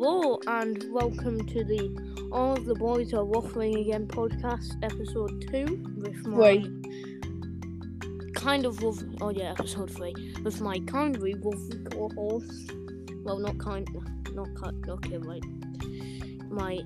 Hello 0.00 0.38
and 0.46 0.84
welcome 0.92 1.44
to 1.44 1.64
the 1.64 2.28
All 2.30 2.52
of 2.52 2.66
the 2.66 2.74
Boys 2.76 3.12
Are 3.12 3.24
Waffling 3.24 3.80
Again 3.80 4.06
podcast, 4.06 4.76
episode 4.84 5.44
two, 5.50 5.84
with 5.96 6.24
my 6.24 6.38
Wait. 6.38 6.68
kind 8.36 8.64
of 8.64 8.80
wolf. 8.80 9.02
Oh 9.20 9.30
yeah, 9.30 9.54
episode 9.58 9.90
three, 9.90 10.14
with 10.44 10.60
my 10.60 10.78
kindly 10.86 11.34
wolfy 11.34 11.90
co-host. 11.90 12.70
Well, 13.24 13.40
not 13.40 13.58
kind, 13.58 13.88
not 14.34 14.46
kind. 14.54 14.88
Okay, 14.88 15.18
right. 15.18 15.42
My 16.48 16.78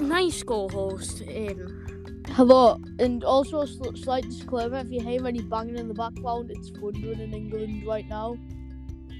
nice 0.00 0.42
co-host 0.42 1.20
in. 1.20 2.24
Hello, 2.30 2.76
and 2.98 3.22
also 3.22 3.60
a 3.60 3.68
sl- 3.68 3.94
slight 3.94 4.24
disclaimer: 4.24 4.78
if 4.78 4.90
you 4.90 5.00
hear 5.00 5.24
any 5.24 5.42
banging 5.42 5.78
in 5.78 5.86
the 5.86 5.94
background, 5.94 6.50
it's 6.50 6.70
thundering 6.70 7.20
in 7.20 7.32
England 7.32 7.86
right 7.86 8.08
now. 8.08 8.36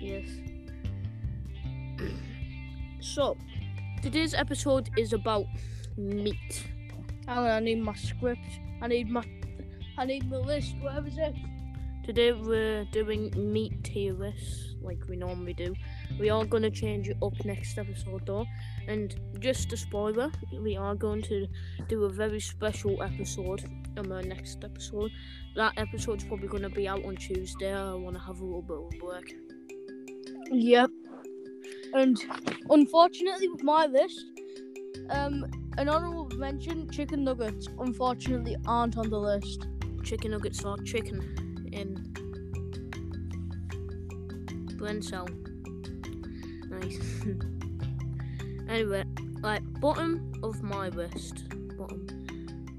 Yes. 0.00 0.28
So, 3.14 3.38
today's 4.02 4.34
episode 4.34 4.90
is 4.98 5.14
about 5.14 5.46
meat. 5.96 6.66
Hang 7.26 7.38
on, 7.38 7.46
I 7.46 7.58
need 7.58 7.82
my 7.82 7.94
script. 7.94 8.60
I 8.82 8.86
need 8.86 9.08
my, 9.08 9.24
I 9.96 10.04
need 10.04 10.30
my 10.30 10.36
list. 10.36 10.74
Where 10.82 11.04
is 11.06 11.16
it? 11.16 11.34
Today 12.04 12.32
we're 12.32 12.84
doing 12.92 13.32
meat 13.34 13.82
tier 13.82 14.12
lists 14.12 14.74
like 14.82 14.98
we 15.08 15.16
normally 15.16 15.54
do. 15.54 15.74
We 16.20 16.28
are 16.28 16.44
to 16.64 16.70
change 16.70 17.08
it 17.08 17.16
up 17.22 17.32
next 17.46 17.78
episode 17.78 18.26
though. 18.26 18.44
And 18.86 19.18
just 19.40 19.72
a 19.72 19.78
spoiler, 19.78 20.30
we 20.60 20.76
are 20.76 20.94
going 20.94 21.22
to 21.22 21.46
do 21.88 22.04
a 22.04 22.10
very 22.10 22.40
special 22.40 23.02
episode 23.02 23.64
on 23.96 24.12
our 24.12 24.22
next 24.22 24.62
episode. 24.62 25.10
That 25.56 25.72
episode's 25.78 26.24
probably 26.24 26.48
to 26.62 26.68
be 26.68 26.86
out 26.86 27.06
on 27.06 27.16
Tuesday. 27.16 27.72
I 27.72 27.94
want 27.94 28.16
to 28.16 28.22
have 28.22 28.38
a 28.40 28.44
little 28.44 28.62
bit 28.62 28.76
of 28.76 28.90
break. 29.00 29.34
Yep. 30.50 30.90
And 31.94 32.18
unfortunately, 32.70 33.48
with 33.48 33.62
my 33.62 33.86
list, 33.86 34.26
um, 35.10 35.46
an 35.76 35.88
honorable 35.88 36.28
mention: 36.36 36.90
chicken 36.90 37.24
nuggets. 37.24 37.68
Unfortunately, 37.78 38.56
aren't 38.66 38.96
on 38.96 39.10
the 39.10 39.18
list. 39.18 39.66
Chicken 40.02 40.32
nuggets 40.32 40.64
or 40.64 40.76
chicken 40.78 41.68
in 41.72 41.96
blend 44.78 45.04
cell. 45.04 45.28
Nice. 46.70 46.98
anyway, 48.68 49.04
like 49.40 49.62
bottom 49.80 50.32
of 50.42 50.62
my 50.62 50.88
list. 50.88 51.48
Bottom. 51.76 52.06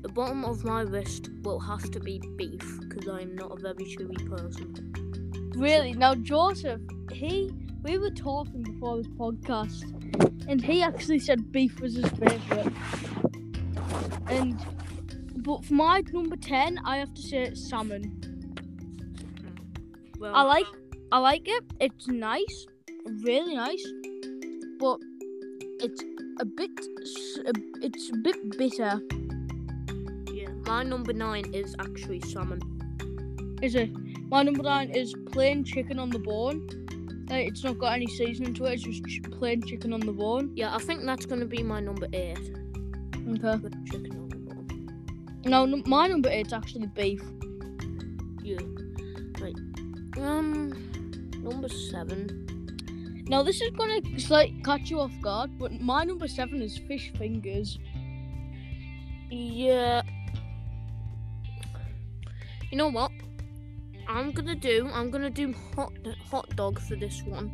The 0.01 0.09
bottom 0.09 0.45
of 0.45 0.63
my 0.63 0.83
list 0.83 1.29
will 1.44 1.59
have 1.59 1.91
to 1.91 1.99
be 1.99 2.21
beef 2.38 2.79
because 2.81 3.07
I'm 3.09 3.35
not 3.35 3.51
a 3.51 3.61
very 3.61 3.83
chewy 3.85 4.29
person. 4.29 5.51
Really? 5.55 5.94
Now, 5.94 6.16
Joseph, 6.16 6.79
he, 7.11 7.51
we 7.83 7.97
were 7.97 8.09
talking 8.09 8.63
before 8.63 8.97
this 8.97 9.08
podcast, 9.08 9.83
and 10.47 10.63
he 10.63 10.81
actually 10.81 11.19
said 11.19 11.52
beef 11.52 11.80
was 11.80 11.95
his 11.95 12.09
favourite. 12.09 12.73
And, 14.27 14.59
but 15.38 15.63
for 15.66 15.73
my 15.73 16.03
number 16.11 16.35
10, 16.35 16.80
I 16.85 16.97
have 16.97 17.13
to 17.13 17.22
say 17.22 17.44
it's 17.44 17.69
salmon. 17.69 18.03
Hmm. 19.41 20.19
Well, 20.19 20.35
I 20.35 20.41
like, 20.44 20.66
I 21.11 21.19
like 21.19 21.47
it. 21.47 21.63
It's 21.80 22.07
nice, 22.07 22.67
really 23.23 23.55
nice, 23.55 23.85
but 24.80 25.00
it's 25.80 26.03
a 26.39 26.45
bit, 26.45 26.72
it's 27.81 28.09
a 28.09 28.17
bit 28.17 28.57
bitter. 28.57 29.02
yeah. 30.33 30.50
My 30.66 30.83
number 30.83 31.13
nine 31.13 31.53
is 31.53 31.75
actually 31.80 32.19
salmon. 32.22 32.59
Is 33.61 33.75
it? 33.75 33.89
My 34.30 34.44
number 34.44 34.63
nine 34.63 34.91
is 34.91 35.16
plain 35.31 35.63
chicken 35.63 35.97
on 35.97 36.09
the 36.11 36.19
bone. 36.19 36.67
It's 37.31 37.63
not 37.63 37.77
got 37.77 37.94
any 37.94 38.08
seasoning 38.08 38.53
to 38.55 38.66
it. 38.66 38.73
It's 38.73 38.83
just 38.83 39.23
plain 39.31 39.61
chicken 39.61 39.94
on 39.94 39.99
the 39.99 40.11
bone. 40.11 40.52
Yeah, 40.55 40.75
I 40.75 40.80
think 40.80 41.05
that's 41.05 41.25
gonna 41.25 41.45
be 41.45 41.61
my 41.61 41.79
number 41.79 42.07
eight. 42.13 42.40
Okay. 42.40 43.69
Chicken 43.85 44.17
on 44.17 44.29
the 44.29 44.38
bone. 44.38 45.41
No, 45.45 45.66
num- 45.66 45.84
my 45.85 46.07
number 46.07 46.29
eight's 46.29 46.53
actually 46.53 46.88
beef. 46.88 47.22
Yeah. 48.44 48.57
Right. 49.40 49.56
Um, 50.17 50.73
number 51.44 51.69
seven. 51.69 52.45
Now 53.28 53.44
this 53.44 53.61
is 53.61 53.69
gonna 53.72 54.01
like 54.29 54.63
catch 54.66 54.90
you 54.90 55.00
off 55.00 55.11
guard, 55.22 55.51
but 55.59 55.79
my 55.79 56.03
number 56.03 56.28
seven 56.28 56.63
is 56.63 56.78
fish 56.78 57.11
fingers. 57.16 57.78
Yeah. 59.29 60.01
You 62.72 62.78
know 62.78 62.90
what? 62.90 63.11
I'm 64.09 64.31
gonna 64.31 64.56
do. 64.56 64.90
I'm 64.92 65.12
gonna 65.12 65.30
do 65.30 65.53
hot 65.75 65.94
hot 66.31 66.56
dog 66.56 66.80
for 66.80 66.96
this 66.96 67.22
one, 67.24 67.52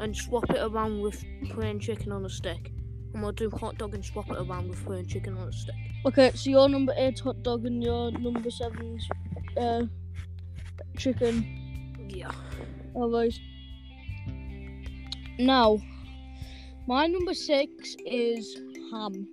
and 0.00 0.16
swap 0.16 0.48
it 0.50 0.58
around 0.58 1.00
with 1.02 1.22
plain 1.50 1.78
chicken 1.78 2.12
on 2.12 2.24
a 2.24 2.30
stick. 2.30 2.72
And 3.12 3.22
we'll 3.22 3.32
do 3.32 3.50
hot 3.50 3.78
dog 3.78 3.94
and 3.94 4.04
swap 4.04 4.30
it 4.30 4.38
around 4.38 4.68
with 4.70 4.84
plain 4.84 5.06
chicken 5.06 5.36
on 5.36 5.48
a 5.48 5.52
stick. 5.52 5.74
Okay, 6.06 6.30
so 6.34 6.50
your 6.50 6.68
number 6.68 6.94
eight's 6.96 7.20
hot 7.20 7.42
dog 7.42 7.66
and 7.66 7.82
your 7.82 8.10
number 8.12 8.50
seven's 8.50 9.06
uh 9.56 9.82
chicken. 10.96 11.44
Yeah. 12.08 12.32
Alright. 12.94 13.38
Now, 15.38 15.78
my 16.86 17.06
number 17.06 17.34
six 17.34 17.96
is 18.06 18.56
ham. 18.90 19.28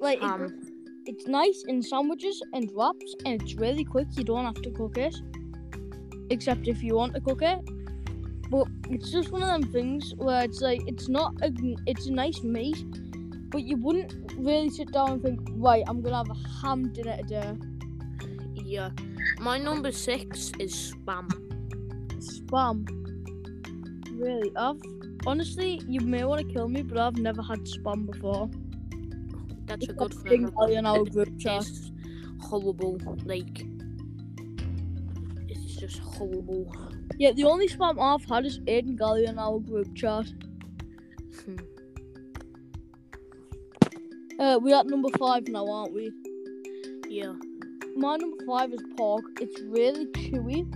Like 0.00 0.22
Um. 0.22 0.60
it's 1.06 1.26
nice 1.26 1.64
in 1.66 1.82
sandwiches 1.82 2.42
and 2.52 2.70
wraps, 2.74 3.14
and 3.24 3.40
it's 3.40 3.54
really 3.54 3.84
quick. 3.84 4.08
You 4.16 4.24
don't 4.24 4.44
have 4.44 4.60
to 4.62 4.70
cook 4.70 4.98
it, 4.98 5.16
except 6.30 6.68
if 6.68 6.82
you 6.82 6.94
want 6.94 7.14
to 7.14 7.20
cook 7.20 7.42
it. 7.42 7.58
But 8.50 8.68
it's 8.90 9.10
just 9.10 9.30
one 9.30 9.42
of 9.42 9.48
them 9.48 9.72
things 9.72 10.14
where 10.16 10.44
it's 10.44 10.60
like 10.60 10.80
it's 10.86 11.08
not 11.08 11.34
a 11.42 11.52
it's 11.86 12.06
a 12.06 12.12
nice 12.12 12.42
meat, 12.42 12.84
but 13.50 13.62
you 13.62 13.76
wouldn't 13.76 14.12
really 14.36 14.70
sit 14.70 14.92
down 14.92 15.12
and 15.12 15.22
think, 15.22 15.40
right, 15.52 15.82
I'm 15.86 16.02
gonna 16.02 16.16
have 16.16 16.30
a 16.30 16.60
ham 16.60 16.92
dinner 16.92 17.16
today. 17.16 17.54
Yeah. 18.54 18.90
My 19.40 19.58
number 19.58 19.92
six 19.92 20.52
is 20.58 20.92
spam. 20.92 21.28
Spam. 22.18 22.86
Really, 24.12 24.52
I've 24.56 24.80
honestly, 25.26 25.80
you 25.88 26.00
may 26.00 26.24
want 26.24 26.46
to 26.46 26.52
kill 26.52 26.68
me, 26.68 26.82
but 26.82 26.98
I've 26.98 27.16
never 27.16 27.42
had 27.42 27.60
spam 27.60 28.10
before. 28.10 28.50
That's 29.66 29.88
a 29.88 29.92
good 29.92 30.14
thing. 30.14 30.52
in 30.68 30.86
our 30.86 31.04
group 31.04 31.38
chat. 31.38 31.66
horrible. 32.40 33.00
Like 33.24 33.60
it's 33.60 33.73
just 35.86 35.98
horrible. 36.00 36.72
Yeah, 37.18 37.32
the 37.32 37.44
only 37.44 37.68
spam 37.68 38.00
I've 38.00 38.24
had 38.28 38.46
is 38.46 38.58
Aiden 38.60 38.96
Galley 38.98 39.26
in 39.26 39.38
our 39.38 39.58
group 39.58 39.94
chat. 39.94 40.26
Hmm. 41.44 41.56
Uh, 44.40 44.58
we're 44.60 44.76
at 44.76 44.86
number 44.86 45.10
five 45.18 45.46
now, 45.48 45.66
aren't 45.68 45.94
we? 45.94 46.10
yeah. 47.08 47.32
My 47.96 48.16
number 48.16 48.44
five 48.44 48.72
is 48.72 48.82
pork. 48.96 49.24
It's 49.40 49.60
really 49.60 50.06
chewy. 50.06 50.66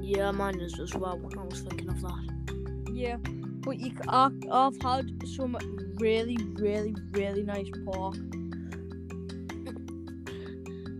Yeah, 0.00 0.30
mine 0.30 0.60
is 0.60 0.78
as 0.78 0.94
well. 0.94 1.20
I 1.36 1.42
was 1.42 1.60
thinking 1.60 1.88
of 1.88 2.00
that. 2.02 2.92
Yeah, 2.92 3.16
but 3.64 3.80
you, 3.80 3.92
I, 4.06 4.30
I've 4.52 4.80
had 4.80 5.10
some 5.26 5.56
really, 5.98 6.36
really, 6.54 6.94
really 7.10 7.42
nice 7.42 7.68
pork. 7.84 8.16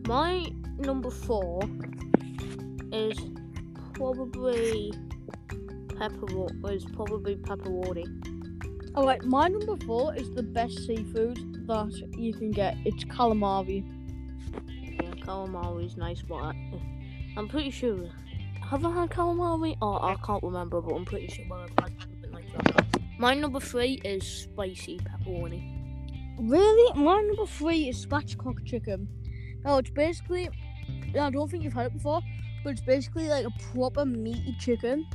My 0.09 0.47
number 0.79 1.11
four 1.11 1.61
is 2.93 3.19
probably 3.95 4.93
pepper. 5.99 6.27
Is 6.71 6.85
probably 6.85 7.37
pepperoni. 7.37 8.07
All 8.95 9.07
right, 9.07 9.23
my 9.25 9.49
number 9.49 9.77
four 9.85 10.15
is 10.15 10.31
the 10.33 10.43
best 10.43 10.87
seafood 10.87 11.67
that 11.67 11.93
you 12.17 12.33
can 12.35 12.51
get. 12.51 12.77
It's 12.85 13.05
calamari. 13.05 13.85
Yeah, 15.03 15.11
calamari 15.25 15.85
is 15.87 15.97
nice, 15.97 16.23
but 16.23 16.37
I, 16.37 16.55
I'm 17.37 17.49
pretty 17.49 17.71
sure. 17.71 18.09
Have 18.71 18.85
I 18.85 18.91
had 18.93 19.11
calamari? 19.11 19.77
Oh, 19.81 19.99
I 20.01 20.17
can't 20.27 20.43
remember, 20.43 20.81
but 20.81 20.95
I'm 20.95 21.05
pretty 21.05 21.29
sure 21.29 21.45
I've 21.53 21.71
had 21.85 22.01
something 22.01 22.33
like 22.33 22.53
that. 22.53 22.87
My 23.19 23.35
number 23.35 23.61
three 23.61 24.01
is 24.05 24.27
spicy 24.27 24.99
pepperoni. 24.99 25.75
Really? 26.41 27.01
My 27.01 27.21
number 27.21 27.47
three 27.47 27.89
is 27.89 28.05
spatchcock 28.05 28.65
chicken. 28.65 29.09
Now 29.65 29.79
it's 29.79 29.91
basically, 29.91 30.49
I 31.19 31.31
don't 31.31 31.51
think 31.51 31.65
you've 31.65 31.73
had 31.73 31.87
it 31.87 31.95
before, 31.95 32.21
but 32.65 32.71
it's 32.71 32.81
basically 32.81 33.29
like 33.29 33.45
a 33.45 33.53
proper 33.73 34.05
meaty 34.05 34.55
chicken, 34.59 35.07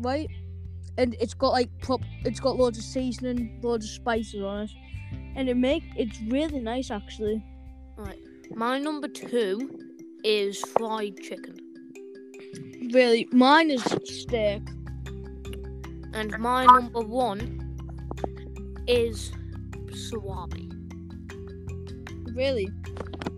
right? 0.00 0.28
And 0.96 1.16
it's 1.20 1.34
got 1.34 1.50
like 1.50 1.70
prop, 1.80 2.00
it's 2.24 2.40
got 2.40 2.56
loads 2.56 2.78
of 2.78 2.84
seasoning, 2.84 3.60
loads 3.62 3.84
of 3.84 3.90
spices 3.90 4.42
on 4.42 4.64
it, 4.64 4.70
and 5.36 5.48
it 5.48 5.56
make 5.56 5.82
it's 5.96 6.20
really 6.28 6.60
nice 6.60 6.90
actually. 6.90 7.44
Right, 7.96 8.18
my 8.54 8.78
number 8.78 9.08
two 9.08 9.78
is 10.24 10.58
fried 10.76 11.18
chicken, 11.20 11.56
Really, 12.92 13.28
mine 13.32 13.70
is 13.70 13.82
steak. 14.04 14.62
and 16.12 16.38
my 16.38 16.64
number 16.66 17.00
one 17.00 17.60
is 18.86 19.32
salami. 19.92 20.70
Really? 22.34 22.68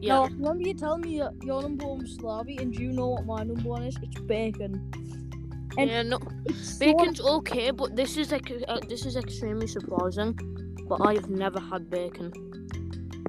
Yeah. 0.00 0.14
Now, 0.14 0.24
remember 0.24 0.62
you 0.62 0.74
telling 0.74 1.02
me 1.02 1.16
your, 1.16 1.30
your 1.42 1.62
number 1.62 1.86
one 1.86 2.00
was 2.00 2.16
salami, 2.16 2.58
and 2.58 2.72
do 2.72 2.82
you 2.82 2.92
know 2.92 3.08
what 3.08 3.26
my 3.26 3.42
number 3.42 3.68
one 3.68 3.82
is? 3.84 3.96
It's 4.02 4.20
bacon. 4.20 4.90
And 5.78 5.90
yeah, 5.90 6.02
no, 6.02 6.18
bacon's 6.78 7.20
okay, 7.20 7.70
but 7.70 7.96
this 7.96 8.16
is 8.16 8.32
like 8.32 8.50
uh, 8.68 8.80
this 8.88 9.04
is 9.04 9.16
extremely 9.16 9.66
surprising. 9.66 10.38
But 10.88 11.00
I've 11.06 11.28
never 11.28 11.60
had 11.60 11.90
bacon. 11.90 12.32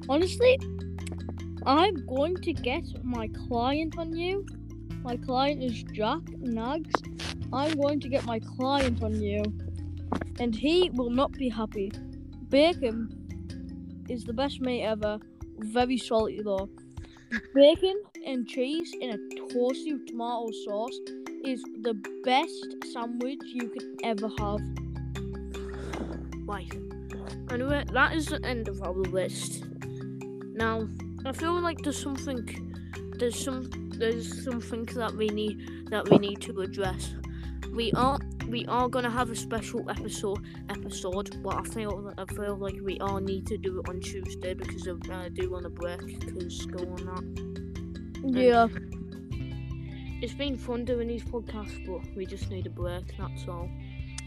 honestly, 0.08 0.58
I'm 1.66 2.06
going 2.06 2.36
to 2.36 2.52
get 2.52 2.84
my 3.04 3.28
client 3.28 3.98
on 3.98 4.14
you. 4.16 4.46
My 5.02 5.16
client 5.16 5.62
is 5.62 5.82
Jack 5.92 6.20
Nags. 6.38 6.94
I'm 7.52 7.72
going 7.76 8.00
to 8.00 8.08
get 8.08 8.24
my 8.24 8.40
client 8.40 9.02
on 9.02 9.20
you, 9.20 9.42
and 10.38 10.54
he 10.54 10.90
will 10.90 11.10
not 11.10 11.32
be 11.32 11.48
happy. 11.48 11.92
Bacon 12.48 13.08
is 14.08 14.24
the 14.24 14.32
best 14.32 14.60
mate 14.60 14.82
ever. 14.82 15.18
Very 15.58 15.98
salty 15.98 16.42
though. 16.42 16.68
Bacon 17.54 18.02
and 18.26 18.46
cheese 18.46 18.92
in 19.00 19.10
a 19.10 19.18
toasty 19.52 20.06
tomato 20.06 20.50
sauce 20.64 20.98
is 21.44 21.62
the 21.82 21.94
best 22.24 22.92
sandwich 22.92 23.40
you 23.44 23.68
could 23.68 24.00
ever 24.02 24.30
have. 24.38 24.60
Right. 26.46 26.72
Anyway, 27.50 27.84
that 27.92 28.14
is 28.14 28.26
the 28.26 28.44
end 28.44 28.68
of 28.68 28.82
our 28.82 28.92
list. 28.92 29.64
Now, 30.54 30.88
I 31.24 31.32
feel 31.32 31.60
like 31.60 31.78
there's 31.82 32.00
something, 32.00 32.74
there's 33.18 33.38
some, 33.38 33.70
there's 33.96 34.44
something 34.44 34.84
that 34.86 35.14
we 35.14 35.28
need 35.28 35.90
that 35.90 36.08
we 36.08 36.18
need 36.18 36.40
to 36.42 36.60
address. 36.60 37.14
We 37.72 37.92
are 37.92 38.18
we 38.48 38.64
are 38.66 38.88
gonna 38.88 39.10
have 39.10 39.30
a 39.30 39.36
special 39.36 39.88
episode 39.90 40.38
episode, 40.70 41.42
but 41.42 41.56
I 41.56 41.62
feel 41.62 42.12
I 42.16 42.24
feel 42.32 42.56
like 42.56 42.78
we 42.82 42.98
all 43.00 43.20
need 43.20 43.46
to 43.46 43.58
do 43.58 43.80
it 43.80 43.88
on 43.88 44.00
Tuesday 44.00 44.54
because 44.54 44.88
I 44.88 44.92
uh, 44.92 45.28
do 45.28 45.50
want 45.50 45.66
a 45.66 45.70
break 45.70 46.20
because 46.20 46.58
school 46.58 46.94
and 46.96 47.08
that. 47.08 48.40
Yeah. 48.42 48.68
It's 50.20 50.34
been 50.34 50.56
fun 50.56 50.84
doing 50.84 51.08
these 51.08 51.22
podcasts, 51.24 51.86
but 51.86 52.00
we 52.16 52.26
just 52.26 52.50
need 52.50 52.66
a 52.66 52.70
break. 52.70 53.16
That's 53.16 53.46
all. 53.46 53.68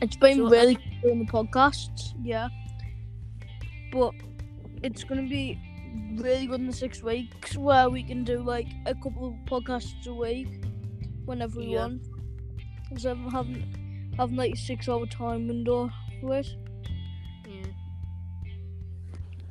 It's 0.01 0.15
been 0.15 0.37
So, 0.37 0.49
really 0.49 0.75
good 0.75 1.01
doing 1.03 1.25
the 1.25 1.31
podcasts, 1.31 2.13
yeah. 2.23 2.47
But 3.91 4.13
it's 4.83 5.03
gonna 5.03 5.27
be 5.27 5.59
really 6.15 6.45
good 6.47 6.59
in 6.61 6.67
the 6.67 6.73
six 6.73 7.03
weeks 7.03 7.57
where 7.57 7.89
we 7.89 8.03
can 8.03 8.23
do 8.23 8.41
like 8.41 8.67
a 8.85 8.93
couple 8.95 9.27
of 9.29 9.33
podcasts 9.45 10.07
a 10.07 10.13
week 10.13 10.63
whenever 11.25 11.59
we 11.59 11.73
Yeah. 11.73 11.87
want. 11.87 12.03
Instead 12.91 13.17
of 13.17 13.31
having 13.31 13.63
having 14.17 14.35
like 14.35 14.55
six 14.55 14.87
hour 14.89 15.05
time 15.05 15.47
window 15.47 15.89
for 16.19 16.37
it. 16.37 16.47
Yeah. 17.47 17.71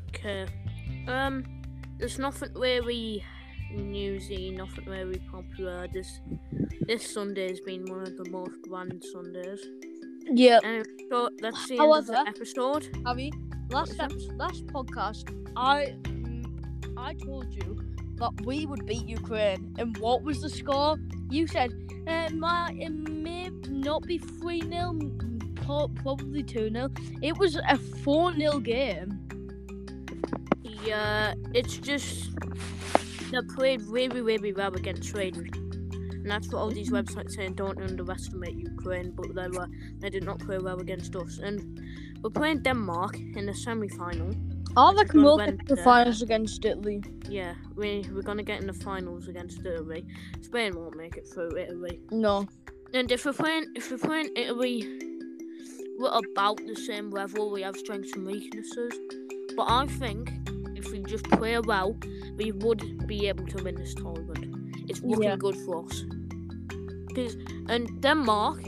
Okay. 0.08 0.46
Um, 1.08 1.44
there's 1.98 2.18
nothing 2.18 2.52
really 2.54 3.24
newsy, 3.72 4.50
nothing 4.50 4.86
really 4.86 5.20
popular. 5.30 5.86
This 5.92 6.20
this 6.86 7.12
Sunday 7.12 7.48
has 7.48 7.60
been 7.60 7.84
one 7.86 8.02
of 8.02 8.16
the 8.16 8.28
most 8.30 8.52
grand 8.68 9.02
Sundays. 9.12 9.60
Yeah, 10.32 10.60
Anyway, 10.62 10.84
so 11.10 11.28
that's 11.40 11.66
the 11.68 11.78
end 11.78 11.92
of 11.92 12.06
the 12.06 12.14
However- 12.14 12.28
episode. 12.28 12.88
Abby. 13.06 13.32
Last 13.70 13.96
What 13.98 14.12
ep- 14.12 14.36
last 14.36 14.66
podcast, 14.66 15.24
I 15.56 15.94
mm, 16.02 16.44
I 16.96 17.14
told 17.14 17.52
you 17.54 17.78
that 18.20 18.46
we 18.46 18.66
would 18.66 18.86
beat 18.86 19.06
Ukraine, 19.06 19.74
and 19.78 19.96
what 19.98 20.22
was 20.22 20.40
the 20.40 20.50
score? 20.50 20.96
You 21.30 21.46
said 21.46 21.72
uh, 22.06 22.28
it 22.28 22.34
might 22.34 22.76
it 22.78 22.90
may 22.90 23.50
not 23.68 24.02
be 24.02 24.18
three 24.18 24.62
0 24.62 24.98
probably 26.02 26.42
two 26.42 26.70
0 26.70 26.88
It 27.22 27.36
was 27.38 27.56
a 27.56 27.76
four 27.76 28.34
0 28.34 28.60
game. 28.60 29.18
Yeah, 30.84 31.34
it's 31.54 31.76
just 31.76 32.30
they 33.30 33.38
played 33.54 33.82
really, 33.82 34.20
really 34.20 34.52
well 34.52 34.74
against 34.74 35.04
Sweden. 35.10 35.48
And 35.92 36.30
that's 36.30 36.48
what 36.48 36.58
all 36.58 36.70
these 36.70 36.90
websites 36.90 37.32
saying. 37.32 37.54
Don't 37.54 37.80
underestimate 37.80 38.54
Ukraine, 38.54 39.12
but 39.12 39.34
they 39.34 39.48
were 39.48 39.68
they 40.00 40.10
did 40.10 40.24
not 40.24 40.38
play 40.40 40.58
well 40.58 40.80
against 40.80 41.14
us. 41.16 41.38
And 41.38 41.80
we're 42.22 42.30
playing 42.30 42.62
Denmark 42.62 43.16
in 43.18 43.46
the 43.46 43.54
semi-final. 43.54 44.34
I 44.76 44.92
reckon 44.94 45.22
we'll 45.22 45.36
get 45.38 45.66
to 45.66 45.74
the 45.74 45.82
finals 45.82 46.22
against 46.22 46.64
Italy. 46.64 47.02
Yeah, 47.28 47.54
we 47.76 48.06
we're 48.12 48.22
gonna 48.22 48.42
get 48.42 48.60
in 48.60 48.66
the 48.66 48.72
finals 48.72 49.28
against 49.28 49.60
Italy. 49.64 50.06
Spain 50.42 50.76
won't 50.76 50.96
make 50.96 51.16
it 51.16 51.26
through 51.28 51.56
Italy. 51.58 52.00
No. 52.10 52.46
And 52.94 53.10
if 53.10 53.24
we're 53.24 53.32
playing 53.32 53.66
if 53.74 53.90
we're 53.90 53.98
playing 53.98 54.30
Italy, 54.36 54.86
we're 55.98 56.16
about 56.32 56.58
the 56.66 56.76
same 56.76 57.10
level. 57.10 57.50
We 57.50 57.62
have 57.62 57.76
strengths 57.76 58.12
and 58.14 58.26
weaknesses. 58.26 58.92
But 59.56 59.66
I 59.70 59.86
think 59.86 60.32
if 60.76 60.90
we 60.92 61.02
just 61.02 61.24
play 61.30 61.58
well, 61.58 61.96
we 62.36 62.52
would 62.52 63.06
be 63.06 63.28
able 63.28 63.46
to 63.46 63.62
win 63.64 63.74
this 63.74 63.94
tournament. 63.94 64.46
It's 64.88 65.02
looking 65.02 65.24
Yeah. 65.24 65.36
good 65.36 65.56
for 65.64 65.84
us. 65.84 66.04
'Cause- 67.14 67.36
and 67.68 68.00
Denmark, 68.00 68.58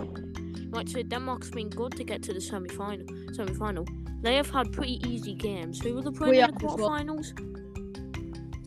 like 0.72 0.88
I 0.88 0.92
said, 0.92 1.08
Denmark's 1.08 1.50
been 1.50 1.68
good 1.70 1.92
to 1.92 2.04
get 2.04 2.22
to 2.24 2.32
the 2.32 2.40
semi 2.40 2.68
final. 2.68 3.06
Semi 3.32 3.54
final. 3.54 3.86
They 4.22 4.36
have 4.36 4.50
had 4.50 4.72
pretty 4.72 5.00
easy 5.08 5.34
games. 5.34 5.80
Who 5.80 5.94
were 5.94 6.02
they 6.02 6.10
playing 6.10 6.30
We 6.32 6.40
in 6.42 6.50
the 6.54 6.56
as 6.56 6.62
well. 6.62 6.78
quarterfinals? 6.90 7.28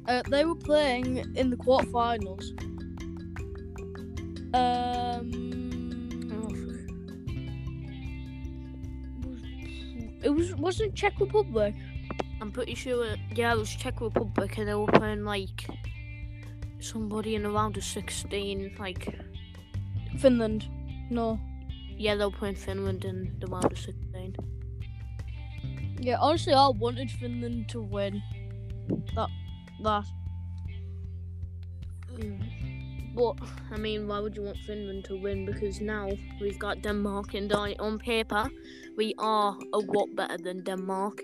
Uh, 0.08 0.22
they 0.30 0.46
were 0.46 0.56
playing 0.56 1.18
in 1.36 1.50
the 1.50 1.58
quarterfinals. 1.58 2.46
Um, 4.54 5.44
Oh, 6.32 6.50
it 10.24 10.30
was 10.30 10.56
wasn't 10.56 10.96
Czech 10.96 11.20
Republic. 11.20 11.74
I'm 12.42 12.52
pretty 12.52 12.76
sure. 12.76 13.06
It, 13.06 13.20
yeah, 13.36 13.54
it 13.54 13.58
was 13.58 13.70
Czech 13.70 14.02
Republic, 14.02 14.58
and 14.58 14.68
they 14.68 14.74
were 14.76 14.88
playing 14.88 15.24
like 15.24 15.66
somebody 16.80 17.36
in 17.36 17.46
around 17.46 17.76
the 17.76 17.82
16. 17.82 18.76
Like, 18.78 19.08
Finland. 20.20 20.68
No. 21.10 21.40
yeah, 21.98 22.16
they 22.16 22.26
were 22.26 22.32
playing 22.32 22.56
Finland 22.56 23.06
in 23.06 23.36
the 23.40 23.48
round 23.48 23.72
of 23.72 23.78
16. 23.78 24.36
Yeah, 26.00 26.18
honestly, 26.20 26.54
I 26.54 26.68
wanted 26.70 27.10
Finland 27.12 27.70
to 27.70 27.82
win. 27.82 28.22
That. 29.16 29.30
That. 29.84 30.06
But 33.16 33.38
mm. 33.38 33.50
I 33.72 33.78
mean, 33.78 34.08
why 34.08 34.20
would 34.20 34.36
you 34.36 34.44
want 34.44 34.58
Finland 34.58 35.06
to 35.06 35.16
win? 35.16 35.46
Because 35.46 35.82
now 35.82 36.10
we've 36.42 36.60
got 36.60 36.82
Denmark, 36.82 37.34
and 37.34 37.52
on 37.54 38.00
paper, 38.00 38.50
we 38.98 39.14
are 39.18 39.58
a 39.74 39.78
lot 39.78 40.16
better 40.16 40.38
than 40.38 40.64
Denmark. 40.64 41.22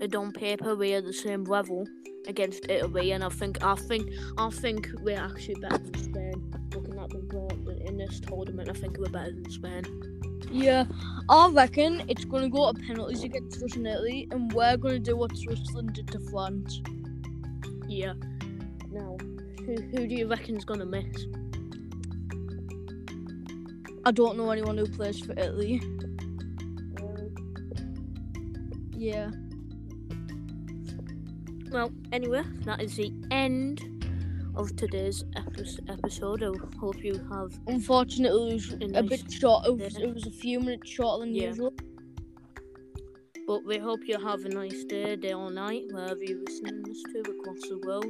And 0.00 0.14
on 0.14 0.32
paper, 0.32 0.74
we 0.74 0.94
are 0.94 1.02
the 1.02 1.12
same 1.12 1.44
level 1.44 1.86
against 2.26 2.68
Italy, 2.68 3.12
and 3.12 3.24
I 3.24 3.28
think, 3.28 3.62
I 3.62 3.74
think, 3.74 4.10
I 4.38 4.50
think 4.50 4.88
we're 5.02 5.18
actually 5.18 5.56
better 5.60 5.78
than 5.78 5.94
Spain. 5.94 6.52
Looking 6.74 6.98
at 6.98 7.10
the 7.10 7.20
in 7.86 7.96
this 7.96 8.20
tournament, 8.20 8.68
I 8.68 8.72
think 8.72 8.98
we're 8.98 9.08
better 9.08 9.32
than 9.32 9.50
Spain. 9.50 10.19
Yeah, 10.50 10.84
I 11.28 11.48
reckon 11.50 12.02
it's 12.08 12.24
gonna 12.24 12.48
go 12.48 12.72
to 12.72 12.78
penalties 12.80 13.22
against 13.22 13.62
Italy, 13.62 14.26
and 14.30 14.52
we're 14.52 14.76
gonna 14.76 14.98
do 14.98 15.16
what 15.16 15.36
Switzerland 15.36 15.92
did 15.94 16.08
to 16.08 16.18
France. 16.30 16.82
Yeah. 17.86 18.14
Now, 18.90 19.16
who, 19.64 19.76
who 19.80 20.08
do 20.08 20.14
you 20.14 20.26
reckon's 20.26 20.64
gonna 20.64 20.86
miss? 20.86 21.26
I 24.04 24.10
don't 24.10 24.36
know 24.36 24.50
anyone 24.50 24.76
who 24.76 24.86
plays 24.86 25.20
for 25.20 25.32
Italy. 25.32 25.80
Yeah. 28.92 29.30
Well, 31.70 31.92
anyway, 32.12 32.42
that 32.64 32.82
is 32.82 32.96
the 32.96 33.12
end 33.30 33.99
of 34.56 34.74
today's 34.76 35.24
episode. 35.88 36.42
I 36.42 36.52
hope 36.78 37.02
you 37.02 37.14
have. 37.32 37.58
Unfortunately, 37.66 38.50
it 38.50 38.54
was 38.54 38.72
A 38.72 38.86
nice 38.88 39.08
bit 39.08 39.32
short. 39.32 39.66
It 39.66 39.76
was, 39.78 39.96
it 39.96 40.14
was 40.14 40.26
a 40.26 40.30
few 40.30 40.60
minutes 40.60 40.90
shorter 40.90 41.24
than 41.24 41.34
Yeah. 41.34 41.48
usual. 41.48 41.72
But 43.46 43.64
we 43.64 43.78
hope 43.78 44.00
you 44.06 44.18
have 44.18 44.44
a 44.44 44.48
nice 44.48 44.84
day, 44.84 45.16
day 45.16 45.32
or 45.32 45.50
night, 45.50 45.82
wherever 45.90 46.22
you're 46.22 46.38
listening 46.44 46.82
this 46.82 47.02
to 47.02 47.20
across 47.20 47.60
the 47.68 47.80
world. 47.84 48.04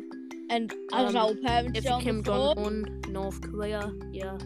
And 0.50 0.73
as 0.92 1.14
Um, 1.14 1.16
our 1.16 1.35
parents 1.35 1.78
If 1.78 1.90
on 1.90 2.02
Kim 2.02 2.23
Jong 2.23 2.59
Un, 2.59 3.00
North 3.09 3.40
Korea, 3.40 3.92
yeah. 4.12 4.37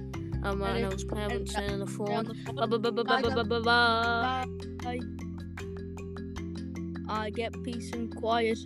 Um, 0.44 0.62
And 0.62 0.92
those 0.92 1.04
parents 1.04 1.52
saying 1.54 1.70
on 1.70 1.78
the 1.80 1.86
phone. 1.86 2.26
Bye. 3.64 5.00
I 7.08 7.30
get 7.30 7.52
peace 7.62 7.90
and 7.92 8.14
quiet. 8.14 8.58